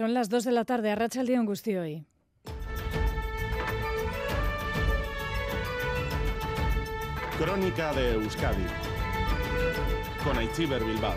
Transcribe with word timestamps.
Son 0.00 0.14
las 0.14 0.30
2 0.30 0.44
de 0.44 0.52
la 0.52 0.64
tarde, 0.64 0.90
arracha 0.90 1.20
el 1.20 1.26
día 1.26 1.38
angustio 1.38 1.82
hoy. 1.82 2.06
Crónica 7.36 7.92
de 7.92 8.14
Euskadi 8.14 8.64
con 10.24 10.38
Aichiber 10.38 10.82
Bilbao. 10.82 11.12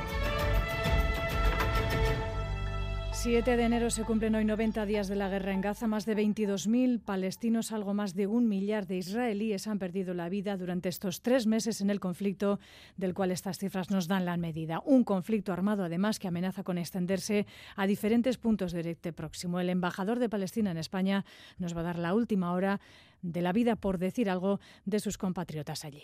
7 3.23 3.55
de 3.55 3.63
enero 3.63 3.89
se 3.89 4.03
cumplen 4.03 4.35
hoy 4.35 4.43
90 4.43 4.85
días 4.85 5.07
de 5.07 5.15
la 5.15 5.29
guerra 5.29 5.53
en 5.53 5.61
Gaza. 5.61 5.87
Más 5.87 6.05
de 6.05 6.13
22.000 6.13 6.99
palestinos, 6.99 7.71
algo 7.71 7.93
más 7.93 8.15
de 8.15 8.27
un 8.27 8.49
millar 8.49 8.85
de 8.85 8.97
israelíes 8.97 9.65
han 9.65 9.79
perdido 9.79 10.13
la 10.13 10.27
vida 10.27 10.57
durante 10.57 10.89
estos 10.89 11.21
tres 11.21 11.47
meses 11.47 11.79
en 11.79 11.89
el 11.89 12.01
conflicto, 12.01 12.59
del 12.97 13.13
cual 13.13 13.31
estas 13.31 13.59
cifras 13.59 13.89
nos 13.91 14.09
dan 14.09 14.25
la 14.25 14.35
medida. 14.35 14.81
Un 14.83 15.05
conflicto 15.05 15.53
armado, 15.53 15.85
además, 15.85 16.19
que 16.19 16.27
amenaza 16.27 16.63
con 16.63 16.77
extenderse 16.77 17.45
a 17.77 17.87
diferentes 17.87 18.37
puntos 18.37 18.73
de 18.73 18.79
Oriente 18.79 19.13
Próximo. 19.13 19.61
El 19.61 19.69
embajador 19.69 20.19
de 20.19 20.27
Palestina 20.27 20.71
en 20.71 20.77
España 20.77 21.23
nos 21.59 21.77
va 21.77 21.79
a 21.79 21.83
dar 21.83 21.99
la 21.99 22.15
última 22.15 22.51
hora 22.51 22.81
de 23.21 23.41
la 23.41 23.53
vida, 23.53 23.77
por 23.77 23.99
decir 23.99 24.29
algo, 24.29 24.59
de 24.83 24.99
sus 24.99 25.17
compatriotas 25.17 25.85
allí. 25.85 26.03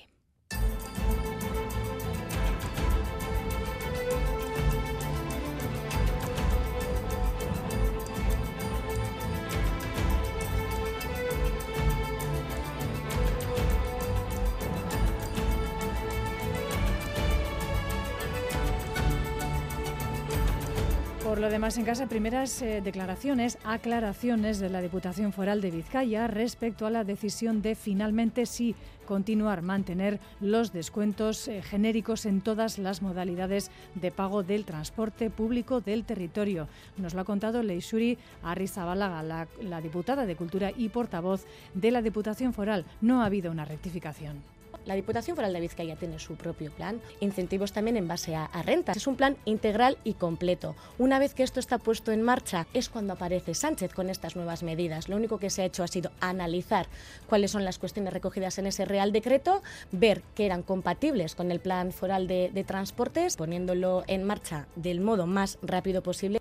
Por 21.29 21.38
lo 21.38 21.51
demás, 21.51 21.77
en 21.77 21.85
casa, 21.85 22.07
primeras 22.07 22.59
eh, 22.63 22.81
declaraciones, 22.81 23.59
aclaraciones 23.63 24.57
de 24.57 24.67
la 24.67 24.81
Diputación 24.81 25.31
Foral 25.31 25.61
de 25.61 25.69
Vizcaya 25.69 26.25
respecto 26.25 26.88
a 26.88 26.89
la 26.89 27.03
decisión 27.03 27.61
de 27.61 27.75
finalmente 27.75 28.47
sí 28.47 28.73
continuar, 29.05 29.61
mantener 29.61 30.19
los 30.41 30.73
descuentos 30.73 31.47
eh, 31.47 31.61
genéricos 31.61 32.25
en 32.25 32.41
todas 32.41 32.80
las 32.80 33.03
modalidades 33.03 33.69
de 33.94 34.09
pago 34.09 34.41
del 34.41 34.66
transporte 34.66 35.30
público 35.30 35.81
del 35.81 36.03
territorio. 36.03 36.67
Nos 36.97 37.13
lo 37.13 37.21
ha 37.21 37.25
contado 37.25 37.61
Leishuri 37.61 38.17
Arrizabalaga, 38.41 39.21
la, 39.21 39.47
la 39.61 39.81
diputada 39.81 40.25
de 40.25 40.36
Cultura 40.36 40.71
y 40.75 40.89
portavoz 40.89 41.45
de 41.75 41.91
la 41.91 42.02
Diputación 42.02 42.53
Foral. 42.53 42.86
No 43.02 43.21
ha 43.21 43.27
habido 43.27 43.52
una 43.52 43.66
rectificación. 43.66 44.41
La 44.85 44.95
Diputación 44.95 45.35
Foral 45.35 45.53
de 45.53 45.59
Vizcaya 45.59 45.95
tiene 45.95 46.19
su 46.19 46.35
propio 46.35 46.72
plan, 46.72 47.02
incentivos 47.19 47.73
también 47.73 47.97
en 47.97 48.08
base 48.08 48.35
a, 48.35 48.45
a, 48.45 48.63
rentas. 48.63 48.97
Es 48.97 49.08
un 49.08 49.16
plan 49.16 49.38
integral 49.45 49.97
y 50.03 50.13
completo. 50.13 50.75
Una 50.97 51.19
vez 51.19 51.33
que 51.33 51.44
esto 51.44 51.59
está 51.59 51.77
puesto 51.77 52.11
en 52.11 52.21
marcha 52.21 52.67
es 52.73 52.89
cuando 52.89 53.13
aparece 53.13 53.53
Sánchez 53.53 53.94
con 53.94 54.09
estas 54.09 54.36
nuevas 54.36 54.63
medidas. 54.63 55.09
Lo 55.09 55.16
único 55.16 55.38
que 55.38 55.49
se 55.49 55.61
ha 55.61 55.66
hecho 55.66 55.83
ha 55.83 55.88
sido 55.88 56.11
analizar 56.19 56.88
cuáles 57.27 57.52
son 57.52 57.66
las 57.66 57.80
cuestiones 57.80 58.13
recogidas 58.13 58.58
en 58.58 58.67
ese 58.67 58.86
Real 58.86 59.11
Decreto, 59.11 59.61
ver 59.91 60.23
que 60.36 60.45
eran 60.45 60.63
compatibles 60.63 61.36
con 61.36 61.52
el 61.52 61.59
plan 61.59 61.91
foral 61.91 62.27
de, 62.27 62.49
de 62.53 62.64
transportes, 62.64 63.36
poniéndolo 63.36 64.03
en 64.08 64.23
marcha 64.23 64.67
del 64.75 65.02
modo 65.02 65.27
más 65.27 65.58
rápido 65.61 66.02
posible. 66.03 66.39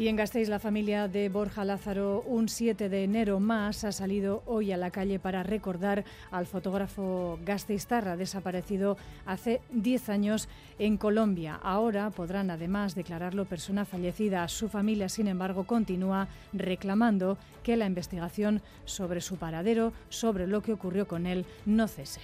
Y 0.00 0.08
en 0.08 0.16
Gasteiz, 0.16 0.48
la 0.48 0.58
familia 0.58 1.08
de 1.08 1.28
Borja 1.28 1.62
Lázaro, 1.62 2.22
un 2.22 2.48
7 2.48 2.88
de 2.88 3.04
enero 3.04 3.38
más, 3.38 3.84
ha 3.84 3.92
salido 3.92 4.42
hoy 4.46 4.72
a 4.72 4.78
la 4.78 4.90
calle 4.90 5.18
para 5.18 5.42
recordar 5.42 6.06
al 6.30 6.46
fotógrafo 6.46 7.38
Gasteiztarra, 7.44 8.16
desaparecido 8.16 8.96
hace 9.26 9.60
10 9.72 10.08
años 10.08 10.48
en 10.78 10.96
Colombia. 10.96 11.60
Ahora 11.62 12.08
podrán 12.08 12.50
además 12.50 12.94
declararlo 12.94 13.44
persona 13.44 13.84
fallecida. 13.84 14.48
Su 14.48 14.70
familia, 14.70 15.10
sin 15.10 15.28
embargo, 15.28 15.64
continúa 15.64 16.28
reclamando 16.54 17.36
que 17.62 17.76
la 17.76 17.84
investigación 17.84 18.62
sobre 18.86 19.20
su 19.20 19.36
paradero, 19.36 19.92
sobre 20.08 20.46
lo 20.46 20.62
que 20.62 20.72
ocurrió 20.72 21.06
con 21.06 21.26
él, 21.26 21.44
no 21.66 21.88
cese. 21.88 22.22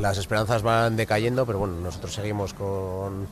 Las 0.00 0.16
esperanzas 0.16 0.62
van 0.62 0.96
decayendo, 0.96 1.44
pero 1.44 1.58
bueno, 1.58 1.74
nosotros 1.74 2.14
seguimos 2.14 2.54
con 2.54 3.26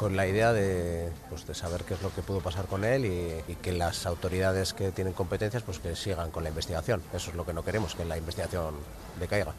con 0.00 0.16
la 0.16 0.26
idea 0.26 0.54
de, 0.54 1.12
pues, 1.28 1.46
de, 1.46 1.54
saber 1.54 1.84
qué 1.84 1.92
es 1.92 2.00
lo 2.00 2.10
que 2.14 2.22
pudo 2.22 2.40
pasar 2.40 2.64
con 2.64 2.84
él 2.84 3.04
y, 3.04 3.54
que 3.56 3.70
las 3.72 4.06
autoridades 4.06 4.72
que 4.72 4.92
tienen 4.92 5.12
competencias 5.12 5.62
pues 5.62 5.78
que 5.78 5.94
sigan 5.94 6.30
con 6.30 6.42
la 6.42 6.48
investigación. 6.48 7.02
Eso 7.12 7.28
es 7.28 7.36
lo 7.36 7.44
que 7.44 7.52
no 7.52 7.62
queremos, 7.62 7.94
que 7.94 8.06
la 8.06 8.16
investigación 8.16 8.76
decaiga. 9.20 9.52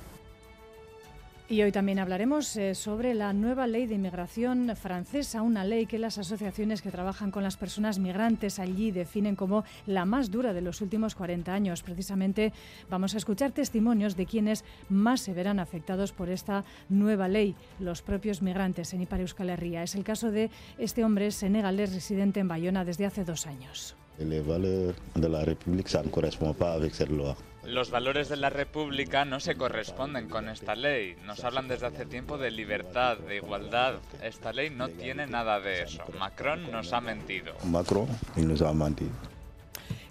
Y 1.50 1.62
hoy 1.62 1.72
también 1.74 2.00
hablaremos 2.00 2.56
eh, 2.56 2.76
sobre 2.76 3.14
la 3.14 3.34
nueva 3.34 3.68
ley 3.68 3.86
de 3.86 3.96
inmigración 3.96 4.74
francesa, 4.76 5.42
una 5.42 5.66
ley 5.66 5.86
que 5.86 6.00
las 6.00 6.18
asociaciones 6.18 6.82
que 6.82 6.92
trabajan 6.92 7.30
con 7.30 7.44
las 7.44 7.58
personas 7.58 8.00
migrantes 8.00 8.58
allí 8.58 8.92
definen 8.92 9.36
como 9.36 9.66
la 9.86 10.06
más 10.06 10.32
dura 10.32 10.54
de 10.54 10.62
los 10.62 10.80
últimos 10.80 11.14
40 11.14 11.54
años. 11.54 11.84
Precisamente 11.84 12.54
vamos 12.90 13.16
a 13.16 13.18
escuchar 13.18 13.52
testimonios 13.52 14.16
de 14.16 14.26
quienes 14.26 14.64
más 14.88 15.20
se 15.20 15.34
verán 15.34 15.60
afectados 15.60 16.14
por 16.14 16.30
esta 16.30 16.64
nueva 16.88 17.28
ley, 17.28 17.56
los 17.80 18.02
propios 18.02 18.42
migrantes 18.42 18.94
en 18.94 19.02
Ipar 19.02 19.20
Euskal 19.20 19.50
Herria. 19.50 19.84
Es 19.84 19.96
el 19.96 20.06
caso 20.06 20.32
de 20.32 20.50
este 20.78 21.04
hombre 21.04 21.32
senegalés 21.32 21.94
residente 21.94 22.40
en 22.40 22.48
Bayona 22.48 22.86
desde 22.86 23.06
hace 23.06 23.26
dos 23.26 23.46
años. 23.46 23.96
Valeurs 24.20 24.96
de 25.16 25.28
la 25.28 25.44
République, 25.44 25.90
ça 25.90 26.04
ne 26.04 26.10
correspond 26.10 26.54
pas 26.54 26.74
avec 26.74 26.94
cette 26.94 27.10
loi. 27.10 27.36
Los 27.64 27.92
valores 27.92 28.28
de 28.28 28.38
la 28.38 28.50
República 28.50 29.24
no 29.24 29.40
se 29.40 29.56
corresponden 29.56 30.30
con 30.30 30.50
esta 30.50 30.76
ley. 30.76 31.16
Nos 31.26 31.44
hablan 31.44 31.68
desde 31.68 31.88
hace 31.88 32.06
tiempo 32.06 32.38
de 32.38 32.50
libertad, 32.50 33.18
de 33.18 33.38
igualdad. 33.38 33.96
Esta 34.24 34.52
ley 34.52 34.72
no 34.72 34.90
tiene 34.90 35.28
nada 35.28 35.60
de 35.60 35.84
eso. 35.84 36.04
Macron 36.18 36.72
nos 36.72 36.92
ha 36.92 37.02
mentido. 37.02 37.54
Macron, 37.64 38.08
il 38.36 38.48
nous 38.48 38.62
a 38.62 38.74
menti. 38.74 39.08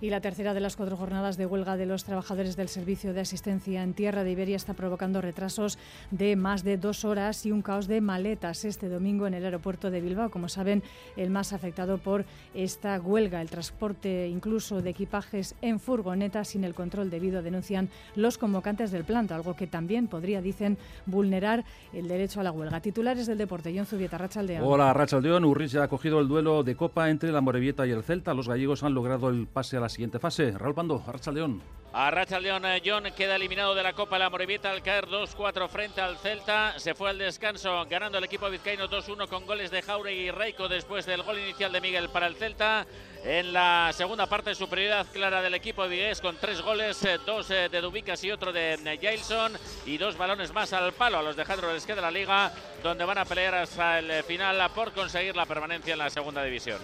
Y 0.03 0.09
la 0.09 0.23
tercera 0.23 0.55
de 0.55 0.61
las 0.61 0.77
cuatro 0.77 0.97
jornadas 0.97 1.37
de 1.37 1.45
huelga 1.45 1.77
de 1.77 1.85
los 1.85 2.05
trabajadores 2.05 2.57
del 2.57 2.69
Servicio 2.69 3.13
de 3.13 3.21
Asistencia 3.21 3.83
en 3.83 3.93
Tierra 3.93 4.25
de 4.25 4.31
Iberia 4.31 4.57
está 4.57 4.73
provocando 4.73 5.21
retrasos 5.21 5.79
de 6.11 6.37
más 6.37 6.65
de 6.65 6.79
dos 6.79 7.05
horas 7.05 7.45
y 7.45 7.53
un 7.53 7.61
caos 7.61 7.87
de 7.87 8.01
maletas 8.01 8.65
este 8.65 8.89
domingo 8.89 9.27
en 9.27 9.35
el 9.35 9.45
aeropuerto 9.45 9.91
de 9.91 10.01
Bilbao. 10.01 10.31
Como 10.31 10.49
saben, 10.49 10.83
el 11.19 11.29
más 11.29 11.53
afectado 11.53 11.99
por 11.99 12.25
esta 12.55 12.99
huelga, 12.99 13.43
el 13.43 13.51
transporte 13.51 14.27
incluso 14.27 14.81
de 14.81 14.89
equipajes 14.89 15.55
en 15.61 15.79
furgonetas 15.79 16.49
sin 16.49 16.65
el 16.65 16.75
control 16.75 17.11
debido, 17.11 17.43
denuncian 17.43 17.91
los 18.17 18.39
convocantes 18.39 18.93
del 18.93 19.05
planto, 19.05 19.35
algo 19.35 19.55
que 19.55 19.67
también 19.67 20.09
podría, 20.09 20.41
dicen, 20.41 20.79
vulnerar 21.05 21.67
el 21.93 22.09
derecho 22.09 22.41
a 22.41 22.43
la 22.43 22.53
huelga. 22.53 22.81
Titulares 22.81 23.27
del 23.27 23.37
deporte, 23.37 23.71
John 23.77 23.85
Zubieta, 23.85 24.17
Rachaldeón. 24.17 24.65
Hola, 24.65 24.95
Rachaldeón. 24.95 25.45
Urris 25.45 25.73
ya 25.73 25.83
ha 25.83 25.89
cogido 25.89 26.21
el 26.21 26.29
duelo 26.29 26.63
de 26.63 26.75
Copa 26.75 27.11
entre 27.11 27.33
la 27.33 27.43
Morevieta 27.43 27.87
y 27.87 27.91
el 27.91 28.03
Celta. 28.03 28.33
Los 28.33 28.49
gallegos 28.49 28.83
han 28.83 28.95
logrado 28.95 29.29
el 29.29 29.47
pase 29.47 29.77
a 29.77 29.81
la 29.81 29.90
siguiente 29.91 30.19
fase. 30.19 30.53
Raúl 30.53 30.75
Pando, 30.75 31.03
Arracha 31.07 31.31
León. 31.31 31.63
Arracha 31.93 32.39
León, 32.39 32.63
John 32.85 33.03
queda 33.17 33.35
eliminado 33.35 33.75
de 33.75 33.83
la 33.83 33.95
Copa 33.95 34.17
La 34.17 34.31
Morevieta 34.31 34.71
al 34.71 34.81
caer 34.81 35.09
2-4 35.09 35.69
frente 35.69 36.01
al 36.01 36.19
Celta. 36.19 36.79
Se 36.79 36.95
fue 36.95 37.11
al 37.11 37.19
descanso 37.19 37.85
ganando 37.91 38.19
el 38.19 38.25
equipo 38.25 38.49
vizcaíno 38.49 38.89
2-1 38.89 39.27
con 39.29 39.45
goles 39.45 39.73
de 39.73 39.83
Jauregui 39.83 40.29
y 40.29 40.31
Reiko 40.31 40.69
después 40.69 41.05
del 41.05 41.25
gol 41.25 41.41
inicial 41.41 41.73
de 41.73 41.81
Miguel 41.81 42.09
para 42.09 42.29
el 42.29 42.37
Celta. 42.37 42.87
En 43.25 43.53
la 43.53 43.91
segunda 43.93 44.27
parte, 44.29 44.55
superioridad 44.55 45.05
clara 45.13 45.43
del 45.43 45.55
equipo 45.55 45.87
vigués 45.89 46.21
con 46.21 46.37
tres 46.37 46.63
goles, 46.63 47.05
dos 47.27 47.49
de 47.49 47.81
Dubicas 47.81 48.23
y 48.23 48.31
otro 48.31 48.53
de 48.53 48.99
Jailson 49.03 49.53
y 49.85 49.99
dos 49.99 50.17
balones 50.17 50.55
más 50.55 50.73
al 50.73 50.93
palo 50.93 51.19
a 51.19 51.23
los 51.23 51.35
de 51.35 51.45
Jadro 51.45 51.71
queda 51.85 52.01
la 52.01 52.11
liga, 52.13 52.53
donde 52.85 53.05
van 53.05 53.19
a 53.19 53.25
pelear 53.25 53.57
hasta 53.57 53.99
el 53.99 54.23
final 54.23 54.71
por 54.77 54.93
conseguir 54.93 55.35
la 55.35 55.45
permanencia 55.45 55.93
en 55.93 55.99
la 55.99 56.09
segunda 56.09 56.45
división. 56.45 56.79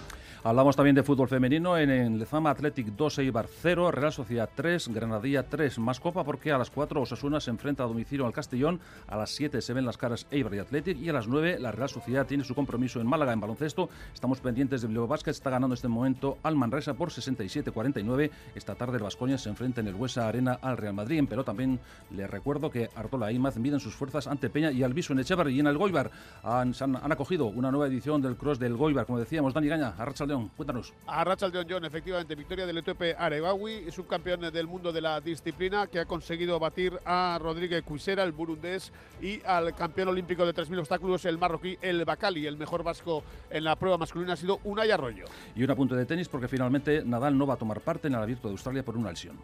Hablamos 0.47 0.77
también 0.77 0.95
de 0.95 1.03
fútbol 1.03 1.27
femenino 1.27 1.77
en 1.77 1.89
el 1.89 2.19
Lezama 2.19 2.51
Athletic 2.51 2.87
2 2.95 3.19
Eibar 3.19 3.47
0, 3.49 3.91
Real 3.91 4.13
Sociedad 4.13 4.49
3, 4.55 4.87
Granadilla 4.93 5.43
3. 5.43 5.77
Más 5.79 5.99
copa 5.99 6.23
porque 6.23 6.53
a 6.53 6.57
las 6.57 6.71
4 6.71 7.01
Osasuna 7.01 7.41
se 7.41 7.49
enfrenta 7.49 7.83
a 7.83 7.87
domicilio 7.87 8.25
al 8.25 8.31
Castellón, 8.31 8.79
a 9.07 9.17
las 9.17 9.31
7 9.31 9.61
se 9.61 9.73
ven 9.73 9.85
las 9.85 9.97
caras 9.97 10.25
Eibar 10.31 10.55
y 10.55 10.59
Athletic 10.59 10.99
y 10.99 11.09
a 11.09 11.11
las 11.11 11.27
9 11.27 11.59
la 11.59 11.73
Real 11.73 11.89
Sociedad 11.89 12.25
tiene 12.25 12.45
su 12.45 12.55
compromiso 12.55 13.01
en 13.01 13.07
Málaga 13.07 13.33
en 13.33 13.41
baloncesto. 13.41 13.89
Estamos 14.13 14.39
pendientes 14.39 14.81
de 14.81 14.87
Bilbao 14.87 15.05
Basket, 15.05 15.31
está 15.31 15.49
ganando 15.49 15.73
en 15.73 15.79
este 15.79 15.89
momento 15.89 16.37
al 16.43 16.55
Manresa 16.55 16.93
por 16.93 17.09
67-49. 17.09 18.31
Esta 18.55 18.75
tarde 18.75 18.95
el 18.95 19.03
Vasconia 19.03 19.37
se 19.37 19.49
enfrenta 19.49 19.81
en 19.81 19.89
el 19.89 19.95
Huesa 19.95 20.29
Arena 20.29 20.59
al 20.61 20.77
Real 20.77 20.93
Madrid, 20.93 21.25
pero 21.27 21.43
también 21.43 21.77
le 22.15 22.25
recuerdo 22.25 22.71
que 22.71 22.89
Artola 22.95 23.31
e 23.31 23.33
Imaz 23.33 23.57
miden 23.57 23.81
sus 23.81 23.95
fuerzas 23.95 24.27
ante 24.27 24.49
Peña 24.49 24.71
y 24.71 24.83
Alviso 24.83 25.11
en 25.11 25.19
Echeverri 25.19 25.57
y 25.57 25.59
en 25.59 25.67
el 25.67 25.77
Goibar. 25.77 26.09
Han, 26.43 26.73
han, 26.79 27.11
acogido 27.11 27.47
una 27.47 27.69
nueva 27.69 27.87
edición 27.87 28.21
del 28.21 28.37
Cross 28.37 28.59
del 28.59 28.77
Goibar, 28.77 29.05
como 29.05 29.19
decíamos, 29.19 29.53
Dani 29.53 29.67
Gaña, 29.67 29.93
Arracha 29.97 30.25
León, 30.37 30.51
cuéntanos. 30.55 30.93
Arracha 31.05 31.47
León, 31.47 31.65
John, 31.69 31.85
efectivamente, 31.85 32.35
victoria 32.35 32.65
del 32.65 32.77
etíope 32.77 33.15
Arebawi, 33.17 33.91
subcampeón 33.91 34.41
del 34.51 34.67
mundo 34.67 34.91
de 34.91 35.01
la 35.01 35.19
disciplina, 35.21 35.87
que 35.87 35.99
ha 35.99 36.05
conseguido 36.05 36.59
batir 36.59 36.99
a 37.05 37.39
Rodríguez 37.41 37.83
Cuisera, 37.83 38.23
el 38.23 38.31
burundés, 38.31 38.91
y 39.21 39.41
al 39.45 39.73
campeón 39.75 40.09
olímpico 40.09 40.45
de 40.45 40.53
3.000 40.53 40.79
obstáculos, 40.79 41.25
el 41.25 41.37
marroquí, 41.37 41.77
el 41.81 42.05
Bacali. 42.05 42.45
El 42.45 42.57
mejor 42.57 42.83
vasco 42.83 43.23
en 43.49 43.63
la 43.63 43.75
prueba 43.75 43.97
masculina 43.97 44.33
ha 44.33 44.37
sido 44.37 44.59
Unai 44.63 44.91
Arroyo. 44.91 45.25
Y 45.55 45.63
un 45.63 45.71
apunte 45.71 45.95
de 45.95 46.05
tenis, 46.05 46.27
porque 46.29 46.47
finalmente 46.47 47.03
Nadal 47.03 47.37
no 47.37 47.47
va 47.47 47.55
a 47.55 47.57
tomar 47.57 47.81
parte 47.81 48.07
en 48.07 48.15
el 48.15 48.21
Abierto 48.21 48.47
de 48.47 48.53
Australia 48.53 48.83
por 48.83 48.97
una 48.97 49.09
lesión. 49.09 49.37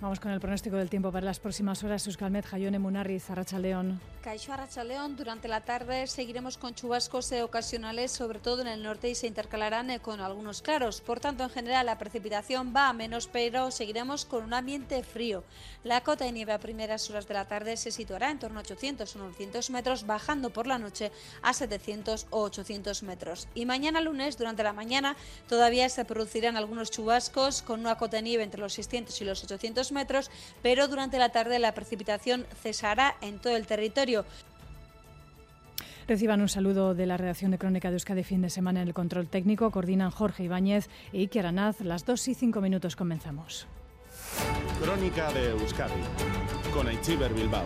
Vamos 0.00 0.18
con 0.18 0.32
el 0.32 0.40
pronóstico 0.40 0.76
del 0.76 0.88
tiempo 0.88 1.12
para 1.12 1.26
las 1.26 1.40
próximas 1.40 1.84
horas. 1.84 2.06
Euskalmet, 2.06 2.46
Jayone 2.46 2.78
Munarri, 2.78 3.20
León. 3.58 4.00
Caixo 4.22 4.52
León, 4.84 5.14
durante 5.14 5.46
la 5.46 5.60
tarde 5.60 6.06
seguiremos 6.06 6.56
con 6.56 6.74
chubascos 6.74 7.32
ocasionales, 7.32 8.10
sobre 8.10 8.38
todo 8.38 8.62
en 8.62 8.68
el 8.68 8.82
norte, 8.82 9.10
y 9.10 9.14
se 9.14 9.26
intercalarán 9.26 9.90
eh, 9.90 10.00
con 10.00 10.20
algunos 10.20 10.62
claros. 10.62 11.02
Por 11.02 11.20
tanto, 11.20 11.44
en 11.44 11.50
general, 11.50 11.84
la 11.84 11.98
precipitación 11.98 12.72
va 12.74 12.88
a 12.88 12.94
menos, 12.94 13.26
pero 13.26 13.70
seguiremos 13.70 14.24
con 14.24 14.44
un 14.44 14.54
ambiente 14.54 15.02
frío. 15.02 15.44
La 15.84 16.02
cota 16.02 16.24
de 16.24 16.32
nieve 16.32 16.54
a 16.54 16.58
primeras 16.58 17.08
horas 17.10 17.28
de 17.28 17.34
la 17.34 17.46
tarde 17.46 17.76
se 17.76 17.90
situará 17.90 18.30
en 18.30 18.38
torno 18.38 18.58
a 18.58 18.62
800 18.62 19.16
o 19.16 19.18
900 19.18 19.68
metros, 19.68 20.06
bajando 20.06 20.48
por 20.48 20.66
la 20.66 20.78
noche 20.78 21.12
a 21.42 21.52
700 21.52 22.26
o 22.30 22.40
800 22.42 23.02
metros. 23.02 23.48
Y 23.54 23.66
mañana 23.66 24.00
lunes, 24.00 24.38
durante 24.38 24.62
la 24.62 24.72
mañana, 24.72 25.14
todavía 25.46 25.90
se 25.90 26.06
producirán 26.06 26.56
algunos 26.56 26.90
chubascos 26.90 27.60
con 27.60 27.80
una 27.80 27.98
cota 27.98 28.16
de 28.16 28.22
nieve 28.22 28.44
entre 28.44 28.60
los 28.60 28.72
600 28.72 29.20
y 29.20 29.24
los 29.26 29.44
800 29.44 29.89
metros, 29.92 30.30
pero 30.62 30.88
durante 30.88 31.18
la 31.18 31.30
tarde 31.30 31.58
la 31.58 31.74
precipitación 31.74 32.46
cesará 32.62 33.16
en 33.20 33.38
todo 33.38 33.56
el 33.56 33.66
territorio. 33.66 34.24
Reciban 36.10 36.40
un 36.40 36.48
saludo 36.48 36.94
de 36.94 37.06
la 37.06 37.16
redacción 37.16 37.52
de 37.52 37.58
Crónica 37.58 37.88
de 37.88 37.94
Euskadi 37.94 38.24
fin 38.24 38.42
de 38.42 38.50
semana 38.50 38.82
en 38.82 38.88
el 38.88 38.94
control 38.94 39.28
técnico. 39.28 39.70
Coordinan 39.70 40.10
Jorge 40.10 40.42
Ibáñez 40.42 40.88
e 41.12 41.18
Iker 41.18 41.46
Aranaz. 41.46 41.80
Las 41.82 42.04
2 42.04 42.28
y 42.28 42.34
5 42.34 42.60
minutos 42.60 42.96
comenzamos. 42.96 43.68
Crónica 44.82 45.30
de 45.32 45.50
Euskadi 45.50 46.02
con 46.74 46.88
Aichiber 46.88 47.32
Bilbao. 47.32 47.64